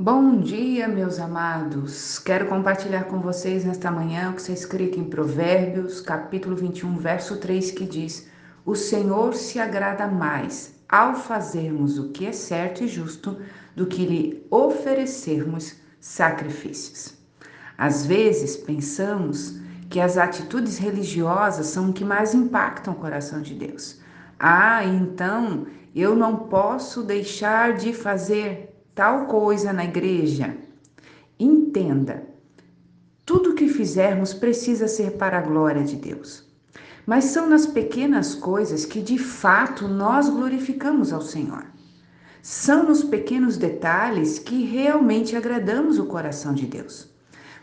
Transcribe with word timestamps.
Bom 0.00 0.38
dia, 0.38 0.86
meus 0.86 1.18
amados. 1.18 2.20
Quero 2.20 2.46
compartilhar 2.46 3.06
com 3.06 3.18
vocês 3.18 3.64
nesta 3.64 3.90
manhã 3.90 4.30
o 4.30 4.34
que 4.34 4.40
está 4.40 4.52
escrito 4.52 4.96
em 4.96 5.02
Provérbios, 5.02 6.00
capítulo 6.00 6.54
21, 6.54 6.98
verso 6.98 7.38
3, 7.38 7.72
que 7.72 7.84
diz: 7.84 8.28
O 8.64 8.76
Senhor 8.76 9.34
se 9.34 9.58
agrada 9.58 10.06
mais 10.06 10.72
ao 10.88 11.16
fazermos 11.16 11.98
o 11.98 12.10
que 12.10 12.26
é 12.26 12.30
certo 12.30 12.84
e 12.84 12.86
justo 12.86 13.40
do 13.74 13.86
que 13.86 14.06
lhe 14.06 14.46
oferecermos 14.52 15.74
sacrifícios. 15.98 17.14
Às 17.76 18.06
vezes 18.06 18.56
pensamos 18.56 19.58
que 19.90 19.98
as 19.98 20.16
atitudes 20.16 20.78
religiosas 20.78 21.66
são 21.66 21.90
o 21.90 21.92
que 21.92 22.04
mais 22.04 22.34
impactam 22.34 22.94
o 22.94 22.98
coração 22.98 23.42
de 23.42 23.52
Deus. 23.52 24.00
Ah, 24.38 24.84
então 24.84 25.66
eu 25.92 26.14
não 26.14 26.36
posso 26.36 27.02
deixar 27.02 27.72
de 27.72 27.92
fazer 27.92 28.67
tal 28.98 29.26
coisa 29.26 29.72
na 29.72 29.84
igreja. 29.84 30.56
Entenda, 31.38 32.24
tudo 33.24 33.54
que 33.54 33.68
fizermos 33.68 34.34
precisa 34.34 34.88
ser 34.88 35.12
para 35.12 35.38
a 35.38 35.40
glória 35.40 35.84
de 35.84 35.94
Deus. 35.94 36.44
Mas 37.06 37.26
são 37.26 37.48
nas 37.48 37.64
pequenas 37.64 38.34
coisas 38.34 38.84
que 38.84 39.00
de 39.00 39.16
fato 39.16 39.86
nós 39.86 40.28
glorificamos 40.28 41.12
ao 41.12 41.22
Senhor. 41.22 41.66
São 42.42 42.82
nos 42.82 43.04
pequenos 43.04 43.56
detalhes 43.56 44.40
que 44.40 44.64
realmente 44.64 45.36
agradamos 45.36 46.00
o 46.00 46.06
coração 46.06 46.52
de 46.52 46.66
Deus. 46.66 47.08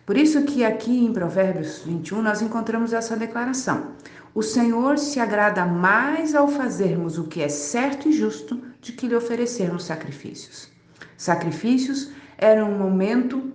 Por 0.05 0.15
isso 0.15 0.41
que 0.43 0.63
aqui 0.63 1.03
em 1.03 1.11
Provérbios 1.11 1.79
21 1.79 2.21
nós 2.21 2.41
encontramos 2.41 2.93
essa 2.93 3.17
declaração: 3.17 3.91
O 4.33 4.41
Senhor 4.41 4.97
se 4.97 5.19
agrada 5.19 5.65
mais 5.65 6.33
ao 6.33 6.47
fazermos 6.47 7.17
o 7.17 7.25
que 7.25 7.41
é 7.41 7.49
certo 7.49 8.07
e 8.07 8.13
justo 8.13 8.61
de 8.79 8.93
que 8.93 9.05
lhe 9.05 9.15
oferecermos 9.17 9.83
sacrifícios. 9.83 10.73
Sacrifícios 11.17 12.11
era 12.37 12.63
um 12.65 12.77
momento 12.77 13.51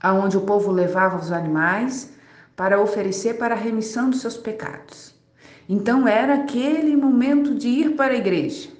aonde 0.00 0.36
o 0.36 0.42
povo 0.42 0.70
levava 0.70 1.18
os 1.18 1.30
animais 1.32 2.12
para 2.56 2.80
oferecer 2.80 3.38
para 3.38 3.54
a 3.54 3.58
remissão 3.58 4.10
dos 4.10 4.20
seus 4.20 4.36
pecados. 4.36 5.14
Então 5.68 6.06
era 6.06 6.34
aquele 6.34 6.96
momento 6.96 7.54
de 7.54 7.68
ir 7.68 7.96
para 7.96 8.14
a 8.14 8.16
igreja. 8.16 8.70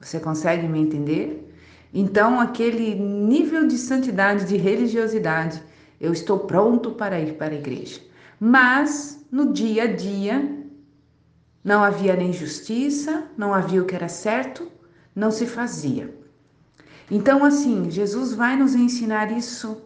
Você 0.00 0.18
consegue 0.18 0.66
me 0.66 0.80
entender? 0.80 1.52
Então 1.92 2.40
aquele 2.40 2.94
nível 2.94 3.66
de 3.66 3.76
santidade, 3.76 4.46
de 4.46 4.56
religiosidade, 4.56 5.62
eu 6.00 6.12
estou 6.12 6.40
pronto 6.40 6.92
para 6.92 7.20
ir 7.20 7.34
para 7.34 7.54
a 7.54 7.58
igreja. 7.58 8.00
Mas 8.38 9.24
no 9.30 9.52
dia 9.52 9.84
a 9.84 9.86
dia 9.86 10.58
não 11.62 11.84
havia 11.84 12.16
nem 12.16 12.32
justiça, 12.32 13.24
não 13.36 13.52
havia 13.52 13.82
o 13.82 13.84
que 13.84 13.94
era 13.94 14.08
certo, 14.08 14.70
não 15.14 15.30
se 15.30 15.46
fazia. 15.46 16.19
Então, 17.10 17.44
assim, 17.44 17.90
Jesus 17.90 18.32
vai 18.32 18.56
nos 18.56 18.74
ensinar 18.74 19.32
isso 19.32 19.82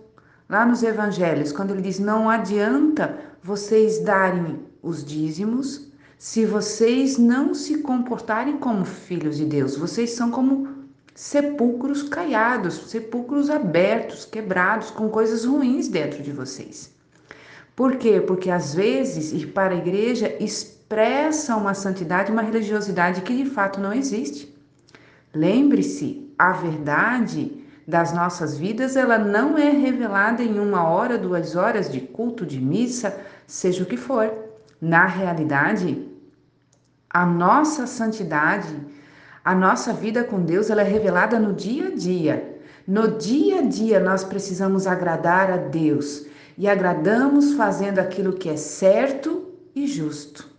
lá 0.49 0.67
nos 0.67 0.83
evangelhos, 0.83 1.53
quando 1.53 1.71
ele 1.71 1.83
diz: 1.83 1.99
não 1.99 2.29
adianta 2.29 3.19
vocês 3.43 4.01
darem 4.01 4.61
os 4.83 5.05
dízimos 5.05 5.89
se 6.19 6.45
vocês 6.45 7.19
não 7.19 7.55
se 7.55 7.79
comportarem 7.79 8.59
como 8.59 8.85
filhos 8.85 9.37
de 9.37 9.45
Deus. 9.45 9.77
Vocês 9.77 10.11
são 10.11 10.31
como 10.31 10.69
sepulcros 11.15 12.03
caiados, 12.03 12.91
sepulcros 12.91 13.49
abertos, 13.51 14.25
quebrados, 14.25 14.91
com 14.91 15.09
coisas 15.09 15.45
ruins 15.45 15.89
dentro 15.89 16.23
de 16.23 16.33
vocês. 16.33 16.93
Por 17.77 17.97
quê? 17.97 18.21
Porque 18.21 18.51
às 18.51 18.75
vezes 18.75 19.33
ir 19.33 19.49
para 19.49 19.75
a 19.75 19.79
igreja 19.79 20.35
expressa 20.41 21.57
uma 21.57 21.75
santidade, 21.75 22.31
uma 22.31 22.43
religiosidade 22.43 23.23
que 23.23 23.37
de 23.37 23.51
fato 23.51 23.81
não 23.81 23.93
existe. 23.93 24.55
Lembre-se, 25.35 26.24
a 26.39 26.53
verdade 26.53 27.65
das 27.87 28.13
nossas 28.13 28.57
vidas, 28.57 28.97
ela 28.97 29.19
não 29.19 29.59
é 29.59 29.71
revelada 29.71 30.43
em 30.43 30.59
uma 30.59 30.89
hora, 30.89 31.19
duas 31.19 31.55
horas 31.55 31.91
de 31.91 32.01
culto, 32.01 32.47
de 32.47 32.61
missa, 32.61 33.21
seja 33.47 33.83
o 33.83 33.87
que 33.87 33.97
for. 33.97 34.33
Na 34.81 35.07
realidade, 35.07 36.09
a 37.11 37.27
nossa 37.27 37.87
santidade, 37.87 38.75
a 39.45 39.55
nossa 39.55 39.93
vida 39.93 40.25
com 40.25 40.43
Deus, 40.43 40.71
ela 40.71 40.83
é 40.83 40.85
revelada 40.85 41.39
no 41.39 41.53
dia 41.53 41.89
a 41.89 41.95
dia. 41.95 42.61
No 42.87 43.19
dia 43.19 43.61
a 43.61 43.63
dia 43.63 44.01
nós 44.01 44.25
precisamos 44.25 44.87
agradar 44.87 45.51
a 45.51 45.57
Deus 45.57 46.27
e 46.57 46.69
agradamos 46.69 47.55
fazendo 47.55 47.99
aquilo 47.99 48.35
que 48.35 48.49
é 48.49 48.57
certo 48.57 49.53
e 49.75 49.87
justo 49.87 50.54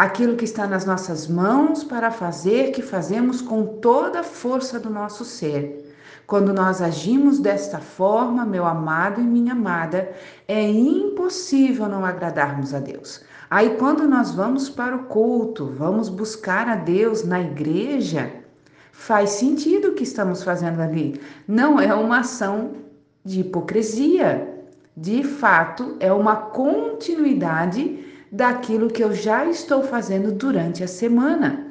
aquilo 0.00 0.34
que 0.34 0.46
está 0.46 0.66
nas 0.66 0.86
nossas 0.86 1.28
mãos 1.28 1.84
para 1.84 2.10
fazer, 2.10 2.70
que 2.70 2.80
fazemos 2.80 3.42
com 3.42 3.66
toda 3.66 4.20
a 4.20 4.22
força 4.22 4.80
do 4.80 4.88
nosso 4.88 5.26
ser. 5.26 5.94
Quando 6.26 6.54
nós 6.54 6.80
agimos 6.80 7.38
desta 7.38 7.80
forma, 7.80 8.46
meu 8.46 8.64
amado 8.64 9.20
e 9.20 9.24
minha 9.24 9.52
amada, 9.52 10.10
é 10.48 10.66
impossível 10.66 11.86
não 11.86 12.02
agradarmos 12.02 12.72
a 12.72 12.78
Deus. 12.78 13.20
Aí, 13.50 13.76
quando 13.76 14.08
nós 14.08 14.30
vamos 14.30 14.70
para 14.70 14.96
o 14.96 15.04
culto, 15.04 15.66
vamos 15.66 16.08
buscar 16.08 16.66
a 16.66 16.76
Deus 16.76 17.22
na 17.22 17.42
igreja, 17.42 18.32
faz 18.92 19.28
sentido 19.28 19.88
o 19.88 19.94
que 19.94 20.04
estamos 20.04 20.42
fazendo 20.42 20.80
ali. 20.80 21.20
Não 21.46 21.78
é 21.78 21.92
uma 21.94 22.20
ação 22.20 22.70
de 23.22 23.40
hipocrisia. 23.40 24.48
De 24.96 25.22
fato, 25.22 25.96
é 26.00 26.10
uma 26.10 26.36
continuidade 26.36 28.09
daquilo 28.30 28.90
que 28.90 29.02
eu 29.02 29.14
já 29.14 29.44
estou 29.46 29.82
fazendo 29.82 30.32
durante 30.32 30.84
a 30.84 30.88
semana. 30.88 31.66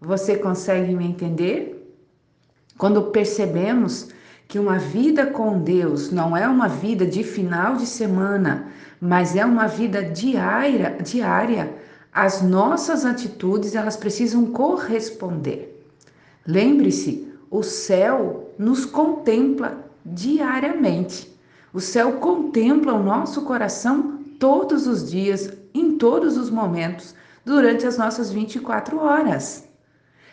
Você 0.00 0.36
consegue 0.36 0.94
me 0.94 1.06
entender? 1.06 1.94
Quando 2.76 3.10
percebemos 3.10 4.08
que 4.48 4.58
uma 4.58 4.78
vida 4.78 5.26
com 5.26 5.60
Deus 5.60 6.10
não 6.10 6.36
é 6.36 6.46
uma 6.48 6.68
vida 6.68 7.06
de 7.06 7.22
final 7.22 7.76
de 7.76 7.86
semana, 7.86 8.68
mas 9.00 9.36
é 9.36 9.44
uma 9.44 9.66
vida 9.66 10.02
diária, 10.02 10.96
diária, 11.02 11.74
as 12.12 12.42
nossas 12.42 13.04
atitudes 13.04 13.74
elas 13.74 13.96
precisam 13.96 14.46
corresponder. 14.46 15.84
Lembre-se, 16.46 17.28
o 17.50 17.62
céu 17.62 18.52
nos 18.58 18.84
contempla 18.84 19.84
diariamente. 20.04 21.32
O 21.72 21.80
céu 21.80 22.12
contempla 22.14 22.94
o 22.94 23.02
nosso 23.02 23.42
coração 23.42 24.18
todos 24.38 24.86
os 24.86 25.10
dias, 25.10 25.50
em 25.74 25.98
todos 25.98 26.36
os 26.36 26.48
momentos, 26.48 27.14
durante 27.44 27.86
as 27.86 27.98
nossas 27.98 28.30
24 28.30 28.98
horas. 28.98 29.68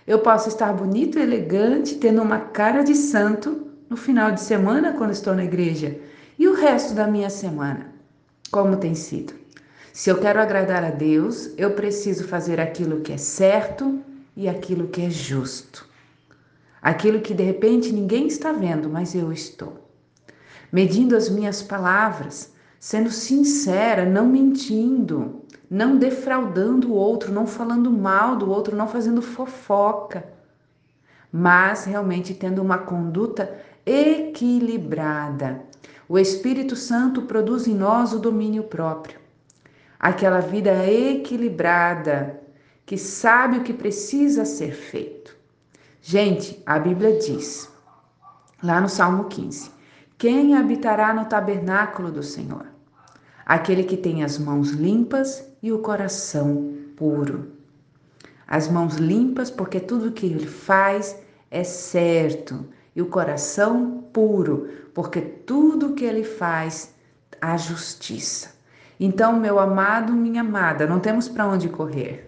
Eu 0.05 0.19
posso 0.19 0.47
estar 0.47 0.71
bonito, 0.73 1.19
elegante, 1.19 1.95
tendo 1.95 2.21
uma 2.21 2.39
cara 2.39 2.83
de 2.83 2.95
santo 2.95 3.67
no 3.89 3.97
final 3.97 4.31
de 4.31 4.41
semana 4.41 4.93
quando 4.93 5.11
estou 5.11 5.35
na 5.35 5.43
igreja. 5.43 5.99
E 6.39 6.47
o 6.47 6.53
resto 6.53 6.93
da 6.93 7.07
minha 7.07 7.29
semana? 7.29 7.93
Como 8.51 8.77
tem 8.77 8.95
sido? 8.95 9.33
Se 9.93 10.09
eu 10.09 10.19
quero 10.19 10.39
agradar 10.39 10.83
a 10.83 10.89
Deus, 10.89 11.51
eu 11.57 11.71
preciso 11.71 12.27
fazer 12.27 12.59
aquilo 12.59 13.01
que 13.01 13.11
é 13.11 13.17
certo 13.17 14.01
e 14.35 14.47
aquilo 14.47 14.87
que 14.87 15.01
é 15.01 15.09
justo. 15.09 15.85
Aquilo 16.81 17.21
que 17.21 17.33
de 17.33 17.43
repente 17.43 17.91
ninguém 17.91 18.27
está 18.27 18.51
vendo, 18.51 18.89
mas 18.89 19.13
eu 19.13 19.31
estou. 19.31 19.87
Medindo 20.71 21.15
as 21.15 21.29
minhas 21.29 21.61
palavras, 21.61 22.50
sendo 22.81 23.11
sincera, 23.11 24.07
não 24.07 24.25
mentindo, 24.25 25.43
não 25.69 25.97
defraudando 25.97 26.89
o 26.89 26.95
outro, 26.95 27.31
não 27.31 27.45
falando 27.45 27.91
mal 27.91 28.35
do 28.35 28.49
outro, 28.49 28.75
não 28.75 28.87
fazendo 28.87 29.21
fofoca, 29.21 30.25
mas 31.31 31.85
realmente 31.85 32.33
tendo 32.33 32.59
uma 32.59 32.79
conduta 32.79 33.55
equilibrada. 33.85 35.61
O 36.09 36.17
Espírito 36.17 36.75
Santo 36.75 37.21
produz 37.21 37.67
em 37.67 37.75
nós 37.75 38.13
o 38.13 38.19
domínio 38.19 38.63
próprio, 38.63 39.19
aquela 39.99 40.39
vida 40.39 40.71
equilibrada 40.91 42.41
que 42.83 42.97
sabe 42.97 43.57
o 43.57 43.63
que 43.63 43.73
precisa 43.73 44.43
ser 44.43 44.71
feito. 44.71 45.37
Gente, 46.01 46.59
a 46.65 46.79
Bíblia 46.79 47.19
diz, 47.19 47.71
lá 48.63 48.81
no 48.81 48.89
Salmo 48.89 49.25
15: 49.25 49.69
Quem 50.17 50.55
habitará 50.57 51.13
no 51.13 51.25
tabernáculo 51.25 52.11
do 52.11 52.23
Senhor? 52.23 52.70
Aquele 53.45 53.83
que 53.83 53.97
tem 53.97 54.23
as 54.23 54.37
mãos 54.37 54.71
limpas 54.71 55.43
e 55.61 55.71
o 55.71 55.79
coração 55.79 56.73
puro. 56.95 57.51
As 58.47 58.67
mãos 58.67 58.95
limpas, 58.95 59.49
porque 59.49 59.79
tudo 59.79 60.11
que 60.11 60.25
ele 60.25 60.45
faz 60.45 61.17
é 61.49 61.63
certo, 61.63 62.65
e 62.95 63.01
o 63.01 63.05
coração 63.05 64.03
puro, 64.11 64.69
porque 64.93 65.21
tudo 65.21 65.93
que 65.93 66.03
ele 66.03 66.23
faz 66.23 66.93
há 67.41 67.55
justiça. 67.57 68.49
Então, 68.99 69.39
meu 69.39 69.57
amado, 69.57 70.13
minha 70.13 70.41
amada, 70.41 70.85
não 70.85 70.99
temos 70.99 71.27
para 71.27 71.47
onde 71.47 71.69
correr. 71.69 72.25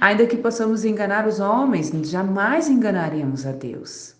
Ainda 0.00 0.26
que 0.26 0.36
possamos 0.36 0.84
enganar 0.84 1.26
os 1.26 1.40
homens, 1.40 1.90
jamais 2.08 2.68
enganaremos 2.68 3.46
a 3.46 3.52
Deus. 3.52 4.14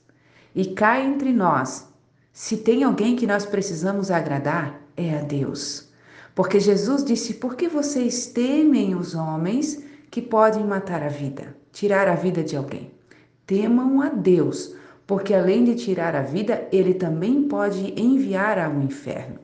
E 0.54 0.64
cá 0.66 1.00
entre 1.00 1.32
nós, 1.32 1.88
se 2.32 2.56
tem 2.56 2.82
alguém 2.82 3.14
que 3.14 3.26
nós 3.26 3.44
precisamos 3.44 4.10
agradar, 4.10 4.80
é 4.96 5.18
a 5.18 5.22
Deus. 5.22 5.89
Porque 6.40 6.58
Jesus 6.58 7.04
disse: 7.04 7.34
Por 7.34 7.54
que 7.54 7.68
vocês 7.68 8.28
temem 8.28 8.94
os 8.94 9.14
homens 9.14 9.84
que 10.10 10.22
podem 10.22 10.64
matar 10.64 11.02
a 11.02 11.08
vida, 11.08 11.54
tirar 11.70 12.08
a 12.08 12.14
vida 12.14 12.42
de 12.42 12.56
alguém? 12.56 12.90
Temam 13.46 14.00
a 14.00 14.08
Deus, 14.08 14.74
porque 15.06 15.34
além 15.34 15.64
de 15.64 15.74
tirar 15.74 16.16
a 16.16 16.22
vida, 16.22 16.66
ele 16.72 16.94
também 16.94 17.42
pode 17.42 17.92
enviar 17.94 18.58
ao 18.58 18.80
inferno. 18.80 19.38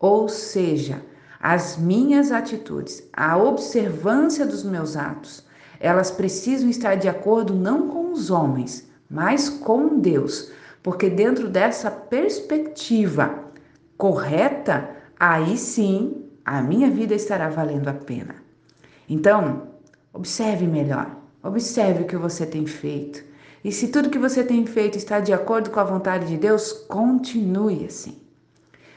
Ou 0.00 0.26
seja, 0.26 1.02
as 1.38 1.76
minhas 1.76 2.32
atitudes, 2.32 3.06
a 3.12 3.36
observância 3.36 4.46
dos 4.46 4.64
meus 4.64 4.96
atos, 4.96 5.44
elas 5.78 6.10
precisam 6.10 6.70
estar 6.70 6.94
de 6.94 7.10
acordo 7.10 7.54
não 7.54 7.88
com 7.88 8.10
os 8.10 8.30
homens, 8.30 8.88
mas 9.10 9.50
com 9.50 9.98
Deus, 9.98 10.50
porque 10.82 11.10
dentro 11.10 11.46
dessa 11.46 11.90
perspectiva 11.90 13.38
correta, 13.98 15.01
aí 15.22 15.56
sim 15.56 16.24
a 16.44 16.60
minha 16.60 16.90
vida 16.90 17.14
estará 17.14 17.48
valendo 17.48 17.86
a 17.86 17.92
pena. 17.92 18.34
Então, 19.08 19.68
observe 20.12 20.66
melhor, 20.66 21.14
observe 21.40 22.02
o 22.02 22.06
que 22.08 22.16
você 22.16 22.44
tem 22.44 22.66
feito. 22.66 23.22
E 23.64 23.70
se 23.70 23.86
tudo 23.86 24.10
que 24.10 24.18
você 24.18 24.42
tem 24.42 24.66
feito 24.66 24.98
está 24.98 25.20
de 25.20 25.32
acordo 25.32 25.70
com 25.70 25.78
a 25.78 25.84
vontade 25.84 26.26
de 26.26 26.36
Deus, 26.36 26.72
continue 26.72 27.84
assim. 27.84 28.20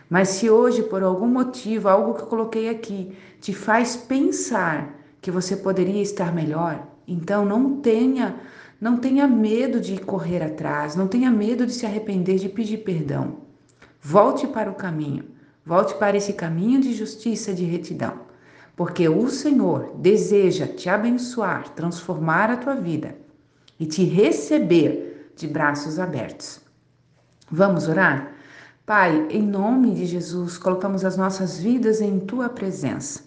Mas 0.09 0.29
se 0.29 0.49
hoje, 0.49 0.81
por 0.81 1.03
algum 1.03 1.27
motivo, 1.27 1.87
algo 1.87 2.15
que 2.15 2.23
eu 2.23 2.27
coloquei 2.27 2.69
aqui 2.69 3.15
te 3.39 3.53
faz 3.53 3.95
pensar 3.95 4.95
que 5.21 5.29
você 5.29 5.55
poderia 5.55 6.01
estar 6.01 6.33
melhor, 6.33 6.87
então 7.07 7.45
não 7.45 7.81
tenha, 7.81 8.35
não 8.81 8.97
tenha 8.97 9.27
medo 9.27 9.79
de 9.79 9.99
correr 9.99 10.41
atrás, 10.41 10.95
não 10.95 11.07
tenha 11.07 11.29
medo 11.29 11.67
de 11.67 11.73
se 11.73 11.85
arrepender, 11.85 12.39
de 12.39 12.49
pedir 12.49 12.77
perdão. 12.77 13.37
Volte 14.01 14.47
para 14.47 14.71
o 14.71 14.75
caminho, 14.75 15.34
volte 15.65 15.95
para 15.95 16.15
esse 16.15 16.33
caminho 16.33 16.79
de 16.79 16.93
justiça, 16.93 17.53
de 17.53 17.65
retidão, 17.65 18.19
porque 18.75 19.09
o 19.09 19.29
Senhor 19.29 19.95
deseja 19.97 20.67
te 20.67 20.89
abençoar, 20.89 21.69
transformar 21.69 22.51
a 22.51 22.57
tua 22.57 22.75
vida 22.75 23.15
e 23.79 23.85
te 23.85 24.03
receber 24.03 25.31
de 25.35 25.47
braços 25.47 25.97
abertos. 25.97 26.61
Vamos 27.49 27.87
orar? 27.87 28.33
Pai, 28.85 29.27
em 29.31 29.41
nome 29.41 29.93
de 29.95 30.05
Jesus, 30.05 30.57
colocamos 30.57 31.03
as 31.03 31.17
nossas 31.17 31.59
vidas 31.59 32.01
em 32.01 32.19
tua 32.19 32.47
presença. 32.47 33.23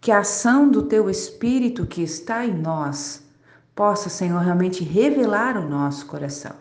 Que 0.00 0.10
a 0.10 0.20
ação 0.20 0.70
do 0.70 0.84
teu 0.84 1.10
Espírito 1.10 1.84
que 1.86 2.02
está 2.02 2.46
em 2.46 2.54
nós 2.54 3.22
possa, 3.74 4.08
Senhor, 4.08 4.40
realmente 4.40 4.82
revelar 4.82 5.58
o 5.58 5.68
nosso 5.68 6.06
coração. 6.06 6.52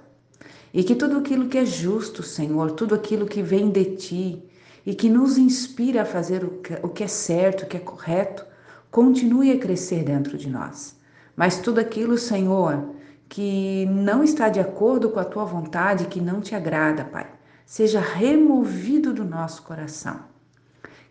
E 0.73 0.83
que 0.83 0.95
tudo 0.95 1.17
aquilo 1.17 1.47
que 1.47 1.57
é 1.57 1.65
justo, 1.65 2.21
Senhor, 2.21 2.71
tudo 2.71 2.93
aquilo 2.93 3.25
que 3.25 3.41
vem 3.41 3.69
de 3.69 3.95
ti 3.95 4.43
e 4.87 4.95
que 4.95 5.09
nos 5.09 5.37
inspira 5.37 6.03
a 6.03 6.05
fazer 6.05 6.45
o 6.45 6.87
que 6.87 7.03
é 7.03 7.07
certo, 7.07 7.63
o 7.63 7.67
que 7.67 7.75
é 7.75 7.79
correto, 7.81 8.45
continue 8.89 9.51
a 9.51 9.59
crescer 9.59 10.01
dentro 10.01 10.37
de 10.37 10.49
nós. 10.49 10.95
Mas 11.35 11.59
tudo 11.59 11.81
aquilo, 11.81 12.17
Senhor, 12.17 12.91
que 13.27 13.85
não 13.87 14.23
está 14.23 14.47
de 14.47 14.61
acordo 14.61 15.09
com 15.09 15.19
a 15.19 15.25
tua 15.25 15.43
vontade, 15.43 16.05
que 16.05 16.21
não 16.21 16.39
te 16.39 16.55
agrada, 16.55 17.03
Pai, 17.03 17.27
seja 17.65 17.99
removido 17.99 19.13
do 19.13 19.25
nosso 19.25 19.61
coração. 19.63 20.21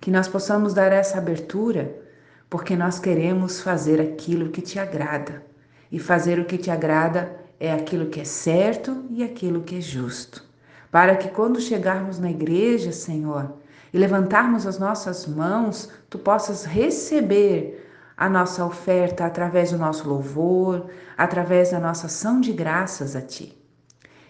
Que 0.00 0.10
nós 0.10 0.26
possamos 0.26 0.72
dar 0.72 0.90
essa 0.90 1.18
abertura, 1.18 2.02
porque 2.48 2.74
nós 2.74 2.98
queremos 2.98 3.60
fazer 3.60 4.00
aquilo 4.00 4.48
que 4.48 4.62
te 4.62 4.78
agrada. 4.78 5.44
E 5.92 5.98
fazer 5.98 6.38
o 6.38 6.46
que 6.46 6.56
te 6.56 6.70
agrada 6.70 7.30
é 7.60 7.70
aquilo 7.74 8.06
que 8.06 8.20
é 8.20 8.24
certo 8.24 9.04
e 9.10 9.22
aquilo 9.22 9.60
que 9.60 9.76
é 9.76 9.80
justo. 9.82 10.42
Para 10.90 11.14
que 11.14 11.28
quando 11.28 11.60
chegarmos 11.60 12.18
na 12.18 12.30
igreja, 12.30 12.90
Senhor, 12.90 13.52
e 13.96 13.98
levantarmos 13.98 14.66
as 14.66 14.78
nossas 14.78 15.26
mãos, 15.26 15.88
tu 16.10 16.18
possas 16.18 16.66
receber 16.66 17.90
a 18.14 18.28
nossa 18.28 18.62
oferta 18.62 19.24
através 19.24 19.70
do 19.70 19.78
nosso 19.78 20.06
louvor, 20.06 20.90
através 21.16 21.70
da 21.70 21.80
nossa 21.80 22.04
ação 22.04 22.38
de 22.38 22.52
graças 22.52 23.16
a 23.16 23.22
Ti. 23.22 23.56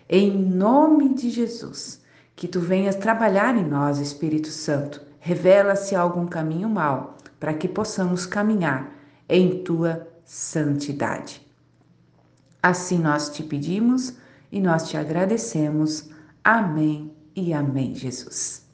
Em 0.09 0.31
nome 0.31 1.15
de 1.15 1.31
Jesus, 1.31 2.01
que 2.37 2.47
Tu 2.47 2.61
venhas 2.61 2.95
trabalhar 2.95 3.57
em 3.57 3.67
nós, 3.67 3.99
Espírito 3.99 4.51
Santo, 4.51 5.03
revela 5.19 5.75
se 5.75 5.97
algum 5.97 6.29
caminho 6.29 6.69
mau, 6.69 7.17
para 7.41 7.53
que 7.53 7.67
possamos 7.67 8.25
caminhar 8.25 8.93
em 9.29 9.65
Tua 9.65 10.07
santidade. 10.25 11.45
Assim 12.63 12.99
nós 12.99 13.31
te 13.31 13.43
pedimos 13.43 14.15
e 14.53 14.61
nós 14.61 14.89
te 14.89 14.97
agradecemos. 14.97 16.09
Amém 16.45 17.13
e 17.35 17.53
amém, 17.53 17.97
Jesus. 17.97 18.66